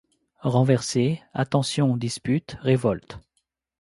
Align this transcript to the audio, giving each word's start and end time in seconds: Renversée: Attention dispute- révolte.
Renversée: 0.41 1.21
Attention 1.35 1.95
dispute- 1.95 2.57
révolte. 2.63 3.19